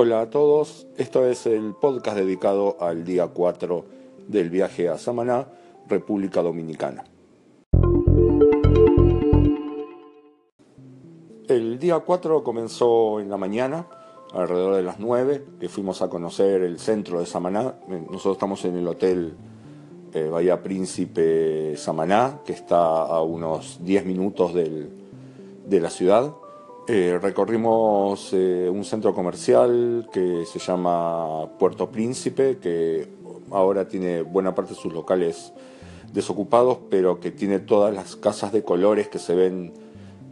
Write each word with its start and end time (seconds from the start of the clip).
Hola 0.00 0.20
a 0.20 0.30
todos, 0.30 0.86
esto 0.96 1.26
es 1.26 1.44
el 1.46 1.74
podcast 1.74 2.16
dedicado 2.18 2.76
al 2.78 3.02
día 3.02 3.26
4 3.26 3.84
del 4.28 4.48
viaje 4.48 4.88
a 4.88 4.96
Samaná, 4.96 5.48
República 5.88 6.40
Dominicana. 6.40 7.02
El 11.48 11.80
día 11.80 11.98
4 11.98 12.44
comenzó 12.44 13.18
en 13.18 13.28
la 13.28 13.38
mañana, 13.38 13.88
alrededor 14.32 14.76
de 14.76 14.84
las 14.84 15.00
9, 15.00 15.44
que 15.58 15.68
fuimos 15.68 16.00
a 16.00 16.08
conocer 16.08 16.62
el 16.62 16.78
centro 16.78 17.18
de 17.18 17.26
Samaná. 17.26 17.74
Nosotros 17.88 18.36
estamos 18.36 18.64
en 18.66 18.76
el 18.76 18.86
hotel 18.86 19.34
eh, 20.14 20.28
Bahía 20.28 20.62
Príncipe 20.62 21.76
Samaná, 21.76 22.42
que 22.46 22.52
está 22.52 23.02
a 23.02 23.20
unos 23.22 23.80
10 23.82 24.06
minutos 24.06 24.54
de 24.54 25.80
la 25.80 25.90
ciudad. 25.90 26.34
Eh, 26.90 27.18
recorrimos 27.20 28.30
eh, 28.32 28.66
un 28.72 28.82
centro 28.82 29.12
comercial 29.12 30.08
que 30.10 30.46
se 30.46 30.58
llama 30.58 31.46
Puerto 31.58 31.90
Príncipe, 31.90 32.56
que 32.56 33.06
ahora 33.50 33.86
tiene 33.86 34.22
buena 34.22 34.54
parte 34.54 34.72
de 34.72 34.80
sus 34.80 34.94
locales 34.94 35.52
desocupados, 36.14 36.78
pero 36.88 37.20
que 37.20 37.30
tiene 37.30 37.58
todas 37.58 37.94
las 37.94 38.16
casas 38.16 38.52
de 38.52 38.64
colores 38.64 39.08
que 39.08 39.18
se 39.18 39.34
ven 39.34 39.74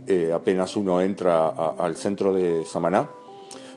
eh, 0.07 0.33
apenas 0.33 0.77
uno 0.77 1.03
entra 1.03 1.49
al 1.49 1.95
centro 1.95 2.33
de 2.33 2.65
Samaná. 2.65 3.11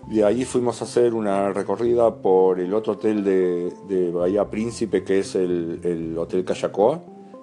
De 0.08 0.24
ahí 0.24 0.46
fuimos 0.46 0.82
a 0.82 0.86
hacer 0.86 1.14
una 1.14 1.52
recorrida 1.52 2.16
por 2.16 2.62
el 2.62 2.74
otro 2.74 2.94
hotel 2.94 3.26
de, 3.26 4.12
Bahía 4.14 4.50
Príncipe, 4.50 5.04
que 5.04 5.20
es 5.20 5.36
el, 5.36 5.82
el 5.84 6.18
Hotel 6.18 6.46
Cayacoa 6.46 7.02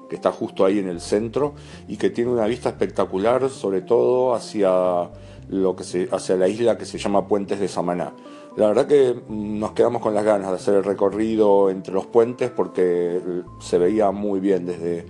que 0.08 0.16
está 0.16 0.32
justo 0.32 0.64
ahí 0.64 0.78
en 0.78 0.88
el 0.88 1.00
centro 1.00 1.54
y 1.88 1.96
que 1.96 2.10
tiene 2.10 2.30
una 2.30 2.46
vista 2.46 2.68
espectacular, 2.68 3.48
sobre 3.50 3.82
todo 3.82 4.34
hacia, 4.34 5.10
lo 5.48 5.76
que 5.76 6.08
hacia 6.10 6.36
la 6.36 6.48
isla 6.48 6.78
que 6.78 6.84
se 6.84 6.98
llama 6.98 7.26
Puentes 7.26 7.60
de 7.60 7.68
Samaná. 7.68 8.12
La 8.56 8.68
verdad 8.68 8.86
que 8.86 9.14
nos 9.28 9.72
quedamos 9.72 10.00
con 10.00 10.14
las 10.14 10.24
ganas 10.24 10.48
de 10.48 10.56
hacer 10.56 10.74
el 10.74 10.84
recorrido 10.84 11.68
entre 11.68 11.92
los 11.92 12.06
puentes 12.06 12.50
porque 12.50 13.20
se 13.60 13.78
veía 13.78 14.10
muy 14.12 14.40
bien 14.40 14.64
desde, 14.64 15.04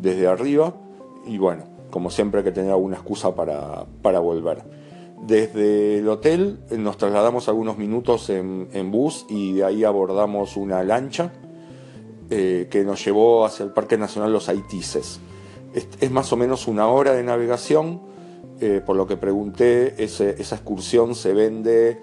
desde 0.00 0.26
arriba 0.26 0.74
y 1.26 1.36
bueno, 1.36 1.64
como 1.90 2.10
siempre 2.10 2.40
hay 2.40 2.44
que 2.44 2.52
tener 2.52 2.70
alguna 2.70 2.96
excusa 2.96 3.34
para, 3.34 3.84
para 4.00 4.20
volver. 4.20 4.62
Desde 5.26 5.98
el 5.98 6.08
hotel 6.08 6.60
nos 6.70 6.96
trasladamos 6.96 7.48
algunos 7.48 7.76
minutos 7.76 8.30
en, 8.30 8.68
en 8.72 8.90
bus 8.90 9.26
y 9.28 9.54
de 9.54 9.64
ahí 9.64 9.84
abordamos 9.84 10.56
una 10.56 10.82
lancha 10.82 11.32
eh, 12.30 12.68
que 12.70 12.84
nos 12.84 13.04
llevó 13.04 13.44
hacia 13.44 13.64
el 13.64 13.70
Parque 13.70 13.96
Nacional 13.96 14.32
Los 14.32 14.48
Haitises. 14.48 15.20
Es, 16.00 16.10
más 16.10 16.32
o 16.32 16.36
menos 16.36 16.68
una 16.68 16.88
hora 16.88 17.12
de 17.12 17.22
navegación, 17.22 18.00
eh, 18.60 18.80
por 18.84 18.96
lo 18.96 19.06
que 19.06 19.16
pregunté, 19.16 20.02
esa 20.02 20.30
excursión 20.30 21.14
se 21.14 21.34
vende 21.34 22.00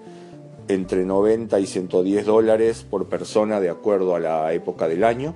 entre 0.68 1.04
90 1.04 1.58
y 1.60 1.66
110 1.66 2.26
dólares 2.26 2.86
por 2.88 3.08
persona 3.08 3.60
de 3.60 3.70
acuerdo 3.70 4.14
a 4.14 4.20
la 4.20 4.52
época 4.52 4.88
del 4.88 5.04
año. 5.04 5.34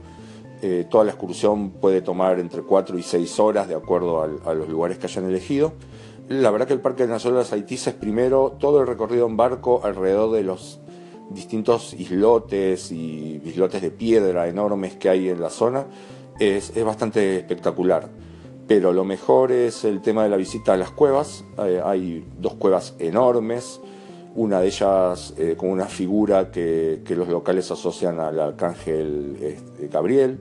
Eh, 0.63 0.87
toda 0.89 1.05
la 1.05 1.11
excursión 1.11 1.71
puede 1.71 2.01
tomar 2.01 2.39
entre 2.41 2.63
4 2.63 2.99
y 2.99 3.03
6 3.03 3.39
horas 3.41 3.69
de 3.69 3.75
acuerdo 3.75 4.23
a 4.23 4.55
los 4.55 4.69
lugares 4.69 4.99
que 4.99 5.07
hayan 5.07 5.27
elegido. 5.27 5.73
La 6.29 6.51
verdad 6.51 6.67
que 6.67 6.75
el 6.75 6.81
Parque 6.81 7.07
Nacional 7.07 7.41
Los 7.41 7.53
Haitises, 7.53 7.95
primero, 7.95 8.57
todo 8.59 8.81
el 8.81 8.87
recorrido 8.87 9.27
en 9.27 9.37
barco 9.37 9.81
alrededor 9.85 10.33
de 10.33 10.43
los 10.43 10.81
distintos 11.31 11.95
islotes 11.95 12.91
y 12.93 13.41
islotes 13.45 13.83
de 13.83 13.91
piedra 13.91 14.49
enormes 14.49 14.97
que 14.97 15.09
hay 15.09 15.29
en 15.29 15.41
la 15.41 15.51
zona, 15.51 15.87
es, 16.39 16.73
bastante 16.85 17.39
espectacular. 17.39 18.09
Pero 18.67 18.93
lo 18.93 19.05
mejor 19.05 19.51
es 19.51 19.85
el 19.85 20.01
tema 20.01 20.25
de 20.25 20.29
la 20.29 20.37
visita 20.37 20.75
a 20.75 20.77
las 20.77 20.91
cuevas. 20.91 21.45
Eh, 21.59 21.81
hay 21.83 22.25
dos 22.39 22.55
cuevas 22.55 22.95
enormes, 22.99 23.81
una 24.35 24.61
de 24.61 24.67
ellas 24.67 25.35
eh, 25.39 25.55
con 25.57 25.71
una 25.71 25.87
figura 25.87 26.51
que, 26.51 27.03
los 27.09 27.29
locales 27.29 27.71
asocian 27.71 28.21
al 28.21 28.39
arcángel 28.39 29.37
este, 29.41 29.89
Gabriel, 29.89 30.39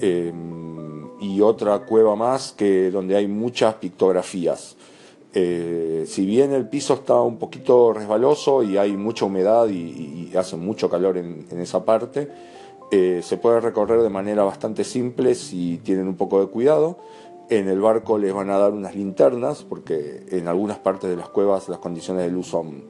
em, 0.00 1.08
y 1.20 1.40
otra 1.40 1.78
cueva 1.80 2.16
más 2.16 2.52
que 2.52 2.90
donde 2.90 3.16
hay 3.16 3.28
muchas 3.28 3.74
pictografías. 3.74 4.76
Eh, 5.36 6.04
si 6.06 6.24
bien 6.24 6.52
el 6.52 6.68
piso 6.68 6.94
está 6.94 7.20
un 7.20 7.38
poquito 7.38 7.92
resbaloso 7.92 8.62
y 8.62 8.78
hay 8.78 8.96
mucha 8.96 9.24
humedad 9.24 9.66
y, 9.68 10.30
hace 10.36 10.56
mucho 10.56 10.88
calor 10.88 11.16
en, 11.16 11.46
esa 11.60 11.84
parte, 11.84 12.28
eh, 12.90 13.20
se 13.22 13.36
puede 13.36 13.60
recorrer 13.60 14.02
de 14.02 14.10
manera 14.10 14.44
bastante 14.44 14.84
simple 14.84 15.34
si 15.34 15.78
tienen 15.78 16.06
un 16.06 16.16
poco 16.16 16.40
de 16.40 16.46
cuidado. 16.46 16.98
En 17.50 17.68
el 17.68 17.80
barco 17.80 18.16
les 18.16 18.32
van 18.32 18.50
a 18.50 18.58
dar 18.58 18.72
unas 18.72 18.94
linternas 18.94 19.64
porque 19.64 20.24
en 20.30 20.48
algunas 20.48 20.78
partes 20.78 21.10
de 21.10 21.16
las 21.16 21.28
cuevas 21.28 21.68
las 21.68 21.78
condiciones 21.78 22.24
de 22.24 22.30
luz 22.30 22.46
son, 22.46 22.84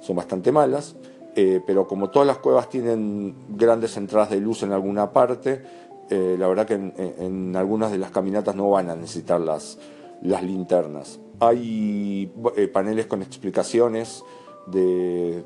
son 0.00 0.16
bastante 0.16 0.52
malas. 0.52 0.96
Eh, 1.36 1.62
pero 1.66 1.86
como 1.86 2.10
todas 2.10 2.26
las 2.26 2.38
cuevas 2.38 2.68
tienen 2.68 3.34
grandes 3.50 3.96
entradas 3.96 4.30
de 4.30 4.40
luz 4.40 4.62
en 4.62 4.72
alguna 4.72 5.12
parte, 5.12 5.62
la 6.10 6.48
verdad 6.48 6.66
que 6.66 6.74
en, 6.74 7.54
algunas 7.54 7.92
de 7.92 7.98
las 7.98 8.10
caminatas 8.10 8.56
no 8.56 8.68
van 8.68 8.90
a 8.90 8.96
necesitar 8.96 9.40
las, 9.40 9.78
las 10.22 10.42
linternas. 10.42 11.20
Hay 11.40 12.32
eh, 12.56 12.68
paneles 12.68 13.06
con 13.06 13.22
explicaciones 13.22 14.22
de 14.66 15.42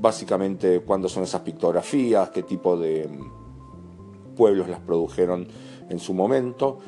básicamente 0.00 0.80
cuándo 0.80 1.08
son 1.08 1.22
esas 1.22 1.40
pictografías, 1.40 2.30
qué 2.30 2.42
tipo 2.42 2.76
de 2.76 3.08
mm, 3.08 4.34
pueblos 4.34 4.68
las 4.68 4.80
produjeron 4.80 5.48
en 5.88 5.98
su 5.98 6.12
momento. 6.12 6.78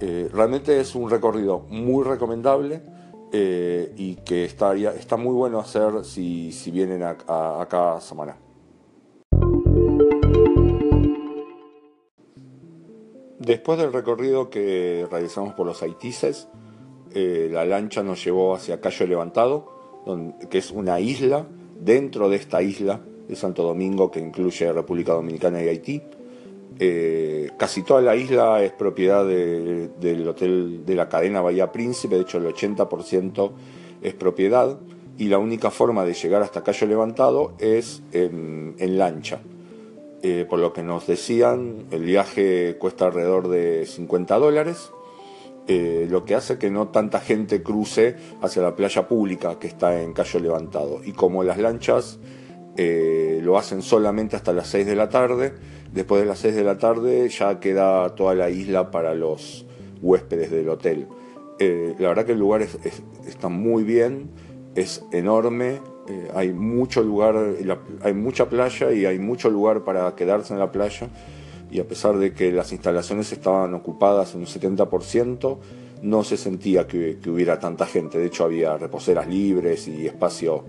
Eh, 0.00 0.28
realmente 0.32 0.80
es 0.80 0.94
un 0.94 1.08
recorrido 1.08 1.60
muy 1.68 2.02
recomendable 2.04 2.82
eh, 3.32 3.94
y 3.96 4.16
que 4.16 4.44
estaría, 4.44 4.92
está 4.92 5.16
muy 5.16 5.34
bueno 5.34 5.60
hacer 5.60 6.04
si, 6.04 6.50
vienen 6.72 7.02
acá 7.02 7.96
a 7.96 8.00
Samaná. 8.00 8.36
Después 13.38 13.78
del 13.78 13.92
recorrido 13.92 14.48
que 14.48 15.06
realizamos 15.10 15.54
por 15.54 15.66
los 15.66 15.82
Haitises, 15.82 16.48
eh, 17.14 17.48
la 17.50 17.64
lancha 17.64 18.02
nos 18.02 18.24
llevó 18.24 18.54
hacia 18.54 18.80
Cayo 18.80 19.06
Levantado, 19.06 19.72
que 20.50 20.58
es 20.58 20.70
una 20.70 21.00
isla 21.00 21.46
dentro 21.80 22.28
de 22.28 22.36
esta 22.36 22.60
isla 22.60 23.00
de 23.28 23.36
Santo 23.36 23.62
Domingo 23.62 24.10
que 24.10 24.20
incluye 24.20 24.72
República 24.72 25.12
Dominicana 25.12 25.62
y 25.62 25.68
Haití. 25.68 26.02
Eh, 26.80 27.50
casi 27.56 27.82
toda 27.82 28.00
la 28.00 28.16
isla 28.16 28.62
es 28.62 28.72
propiedad 28.72 29.24
del 29.24 30.28
hotel 30.28 30.84
de 30.84 30.94
la 30.96 31.08
cadena 31.08 31.40
Bahía 31.40 31.70
Príncipe, 31.70 32.16
de 32.16 32.22
hecho 32.22 32.38
el 32.38 32.46
80% 32.46 33.52
es 34.02 34.14
propiedad 34.14 34.76
y 35.16 35.28
la 35.28 35.38
única 35.38 35.70
forma 35.70 36.04
de 36.04 36.14
llegar 36.14 36.42
hasta 36.42 36.64
Cayo 36.64 36.86
Levantado 36.86 37.54
es 37.60 38.02
en, 38.12 38.74
lancha. 38.98 39.40
Eh, 40.22 40.46
por 40.48 40.58
lo 40.58 40.72
que 40.72 40.82
nos 40.82 41.06
decían, 41.06 41.84
el 41.90 42.02
viaje 42.02 42.76
cuesta 42.78 43.06
alrededor 43.06 43.48
de 43.48 43.86
50 43.86 44.38
dólares 44.38 44.90
eh, 45.66 46.06
lo 46.10 46.26
que 46.26 46.34
hace 46.34 46.58
que 46.58 46.70
no 46.70 46.88
tanta 46.88 47.20
gente 47.20 47.62
cruce 47.62 48.16
hacia 48.42 48.60
la 48.60 48.76
playa 48.76 49.08
pública 49.08 49.58
que 49.58 49.66
está 49.66 50.02
en 50.02 50.12
Cayo 50.12 50.38
Levantado. 50.40 51.00
Y 51.02 51.12
como 51.12 51.42
las 51.42 51.56
lanchas 51.58 52.18
eh, 52.76 53.40
lo 53.42 53.56
hacen 53.56 53.80
solamente 53.80 54.36
hasta 54.36 54.52
las 54.52 54.68
6 54.68 54.84
de 54.84 54.94
la 54.94 55.08
tarde, 55.08 55.54
después 55.90 56.20
de 56.20 56.26
las 56.26 56.38
6 56.40 56.54
de 56.54 56.64
la 56.64 56.76
tarde 56.76 57.28
ya 57.30 57.60
queda 57.60 58.14
toda 58.14 58.34
la 58.34 58.50
isla 58.50 58.90
para 58.90 59.14
los 59.14 59.64
huéspedes 60.02 60.50
del 60.50 60.68
hotel. 60.68 61.08
Eh, 61.58 61.94
la 61.98 62.08
verdad 62.08 62.26
que 62.26 62.32
el 62.32 62.38
lugar 62.40 62.60
está 62.60 63.48
muy 63.48 63.84
bien, 63.84 64.30
es 64.74 65.02
enorme, 65.12 65.80
hay 66.34 66.52
mucho 66.52 67.02
lugar, 67.02 67.36
hay 68.02 68.12
mucha 68.12 68.50
playa 68.50 68.92
y 68.92 69.06
hay 69.06 69.18
mucho 69.18 69.48
lugar 69.48 69.84
para 69.84 70.14
quedarse 70.14 70.52
en 70.52 70.58
la 70.58 70.70
playa 70.70 71.08
y 71.74 71.80
a 71.80 71.88
pesar 71.88 72.16
de 72.18 72.32
que 72.32 72.52
las 72.52 72.70
instalaciones 72.70 73.32
estaban 73.32 73.74
ocupadas 73.74 74.34
en 74.34 74.42
un 74.42 74.46
70%, 74.46 75.58
no 76.02 76.22
se 76.22 76.36
sentía 76.36 76.86
que, 76.86 77.18
hubiera 77.26 77.58
tanta 77.58 77.84
gente. 77.84 78.16
De 78.16 78.26
hecho, 78.26 78.44
había 78.44 78.78
reposeras 78.78 79.26
libres 79.26 79.88
y 79.88 80.06
espacio 80.06 80.64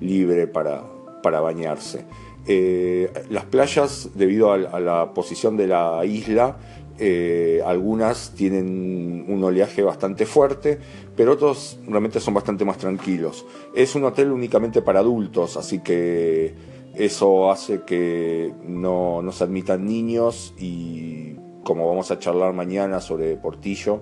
libre 0.00 0.48
para, 0.48 0.82
para 1.22 1.40
bañarse. 1.40 2.04
Eh, 2.48 3.08
las 3.30 3.44
playas, 3.44 4.10
debido 4.16 4.52
a, 4.52 4.80
la 4.80 5.14
posición 5.14 5.56
de 5.56 5.68
la 5.68 6.04
isla, 6.04 6.56
eh, 6.98 7.62
algunas 7.64 8.34
tienen 8.34 9.26
un 9.28 9.44
oleaje 9.44 9.82
bastante 9.82 10.26
fuerte, 10.26 10.76
pero 11.14 11.34
otros 11.34 11.78
realmente 11.86 12.18
son 12.18 12.34
bastante 12.34 12.64
más 12.64 12.78
tranquilos. 12.78 13.46
Es 13.76 13.94
un 13.94 14.02
hotel 14.02 14.32
únicamente 14.32 14.82
para 14.82 14.98
adultos, 14.98 15.56
así 15.56 15.78
que 15.78 16.52
eso 16.94 17.50
hace 17.50 17.82
que 17.82 18.52
no, 18.66 19.22
se 19.30 19.44
admitan 19.44 19.86
niños 19.86 20.54
y 20.58 21.34
como 21.62 21.88
vamos 21.88 22.10
a 22.10 22.18
charlar 22.18 22.52
mañana 22.54 23.00
sobre 23.00 23.36
Portillo, 23.36 24.00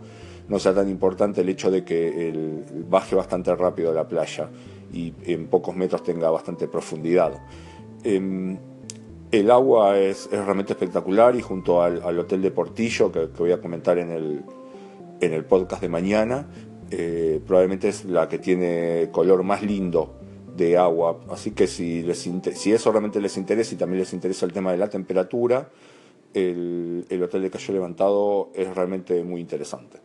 no 0.48 0.58
sea 0.58 0.74
tan 0.74 0.88
importante 0.88 1.40
el 1.40 1.48
hecho 1.48 1.70
de 1.70 1.84
que 1.84 2.28
el, 2.28 2.64
baje 2.88 3.16
bastante 3.16 3.54
rápido 3.54 3.92
la 3.92 4.06
playa 4.06 4.48
y 4.92 5.12
en 5.24 5.48
pocos 5.48 5.76
metros 5.76 6.02
tenga 6.02 6.30
bastante 6.30 6.68
profundidad. 6.68 7.32
Em, 8.04 8.56
el 9.32 9.50
agua 9.50 9.98
es, 9.98 10.30
realmente 10.30 10.72
espectacular 10.72 11.34
y 11.34 11.42
junto 11.42 11.82
al, 11.82 12.18
hotel 12.18 12.40
de 12.42 12.50
Portillo, 12.52 13.10
que, 13.10 13.26
voy 13.26 13.52
a 13.52 13.60
comentar 13.60 13.98
en 13.98 14.12
el, 14.12 14.44
en 15.20 15.32
el 15.32 15.44
podcast 15.44 15.82
de 15.82 15.88
mañana, 15.88 16.46
eh, 16.90 17.40
probablemente 17.44 17.88
es 17.88 18.04
la 18.04 18.28
que 18.28 18.38
tiene 18.38 19.08
color 19.10 19.42
más 19.42 19.62
lindo 19.62 20.14
de 20.56 20.79
agua. 20.79 21.20
Así 21.31 21.53
que 21.53 21.67
si, 21.67 22.03
les 22.03 22.19
si 22.19 22.73
eso 22.73 22.93
realmente 22.93 23.20
les 23.20 23.37
interesa 23.37 23.75
y 23.75 23.79
también 23.79 24.00
les 24.00 24.12
interesa 24.12 24.47
el 24.47 24.53
tema 24.53 24.73
de 24.73 24.79
la 24.79 24.88
temperatura, 24.88 25.69
el, 26.35 27.06
el 27.08 27.23
hotel 27.23 27.43
de 27.43 27.50
Cayo 27.50 27.75
Levantado 27.75 28.50
es 28.55 28.75
realmente 28.75 29.23
muy 29.25 29.41
interesante. 29.41 30.00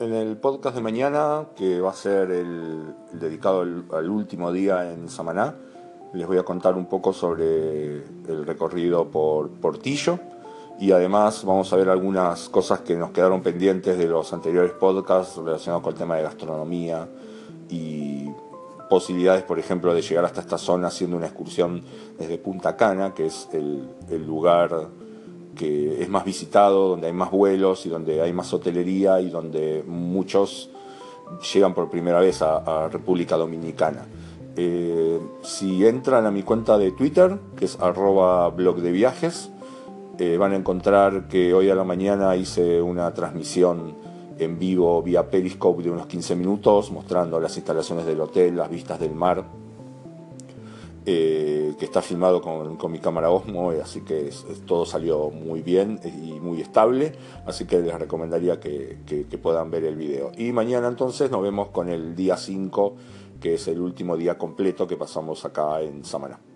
En 0.00 0.14
el 0.14 0.38
podcast 0.38 0.74
de 0.74 0.80
mañana, 0.80 1.48
que 1.54 1.78
va 1.78 1.90
a 1.90 1.94
ser 1.94 2.30
el, 2.30 2.94
dedicado 3.12 3.60
al, 3.60 4.08
último 4.08 4.50
día 4.50 4.90
en 4.90 5.10
Samaná, 5.10 5.56
les 6.14 6.26
voy 6.26 6.38
a 6.38 6.42
contar 6.42 6.74
un 6.74 6.86
poco 6.86 7.12
sobre 7.12 7.96
el 7.96 8.46
recorrido 8.46 9.10
por 9.10 9.50
Portillo 9.50 10.18
y 10.80 10.92
además 10.92 11.44
vamos 11.44 11.70
a 11.72 11.76
ver 11.76 11.90
algunas 11.90 12.48
cosas 12.48 12.80
que 12.80 12.96
nos 12.96 13.10
quedaron 13.10 13.42
pendientes 13.42 13.98
de 13.98 14.06
los 14.06 14.32
anteriores 14.32 14.72
podcasts 14.72 15.36
relacionados 15.36 15.82
con 15.82 15.92
el 15.92 15.98
tema 15.98 16.16
de 16.16 16.22
gastronomía 16.22 17.06
y 17.68 18.30
posibilidades, 18.88 19.42
por 19.42 19.58
ejemplo, 19.58 19.92
de 19.92 20.00
llegar 20.00 20.24
hasta 20.24 20.40
esta 20.40 20.56
zona 20.56 20.88
haciendo 20.88 21.18
una 21.18 21.26
excursión 21.26 21.82
desde 22.18 22.38
Punta 22.38 22.76
Cana, 22.76 23.12
que 23.14 23.26
es 23.26 23.46
el, 23.52 23.88
el 24.08 24.26
lugar 24.26 24.88
que 25.54 26.02
es 26.02 26.08
más 26.08 26.24
visitado, 26.24 26.88
donde 26.88 27.08
hay 27.08 27.12
más 27.12 27.30
vuelos 27.30 27.84
y 27.84 27.90
donde 27.90 28.22
hay 28.22 28.32
más 28.32 28.52
hotelería 28.54 29.20
y 29.20 29.28
donde 29.28 29.84
muchos 29.86 30.70
llegan 31.52 31.74
por 31.74 31.90
primera 31.90 32.20
vez 32.20 32.40
a, 32.40 32.88
República 32.88 33.36
Dominicana. 33.36 34.06
Eh, 34.56 35.20
si 35.42 35.86
entran 35.86 36.24
a 36.24 36.30
mi 36.30 36.42
cuenta 36.42 36.78
de 36.78 36.90
Twitter, 36.92 37.38
que 37.56 37.66
es 37.66 37.78
arroba 37.80 38.48
blog 38.48 38.78
de 38.80 38.90
viajes, 38.92 39.50
eh, 40.20 40.36
van 40.36 40.52
a 40.52 40.56
encontrar 40.56 41.28
que 41.28 41.54
hoy 41.54 41.70
a 41.70 41.74
la 41.74 41.82
mañana 41.82 42.36
hice 42.36 42.82
una 42.82 43.14
transmisión 43.14 43.94
en 44.38 44.58
vivo 44.58 45.02
vía 45.02 45.30
Periscope 45.30 45.82
de 45.82 45.90
unos 45.90 46.06
15 46.08 46.36
minutos 46.36 46.90
mostrando 46.90 47.40
las 47.40 47.56
instalaciones 47.56 48.04
del 48.04 48.20
hotel, 48.20 48.54
las 48.54 48.68
vistas 48.68 49.00
del 49.00 49.14
mar 49.14 49.46
eh, 51.06 51.72
que 51.78 51.86
está 51.86 52.02
filmado 52.02 52.42
con, 52.42 52.92
mi 52.92 52.98
cámara 52.98 53.30
Osmo, 53.30 53.72
eh, 53.72 53.80
así 53.82 54.02
que 54.02 54.28
todo 54.66 54.84
salió 54.84 55.30
muy 55.30 55.62
bien 55.62 55.98
y 56.04 56.38
muy 56.38 56.60
estable, 56.60 57.12
así 57.46 57.64
que 57.64 57.80
les 57.80 57.98
recomendaría 57.98 58.60
que, 58.60 58.98
puedan 59.42 59.70
ver 59.70 59.84
el 59.84 59.96
video. 59.96 60.32
Y 60.36 60.52
mañana 60.52 60.88
entonces 60.88 61.30
nos 61.30 61.40
vemos 61.40 61.68
con 61.68 61.88
el 61.88 62.14
día 62.14 62.36
5, 62.36 62.94
que 63.40 63.54
es 63.54 63.68
el 63.68 63.80
último 63.80 64.18
día 64.18 64.36
completo 64.36 64.86
que 64.86 64.98
pasamos 64.98 65.46
acá 65.46 65.80
en 65.80 66.04
Samaná. 66.04 66.49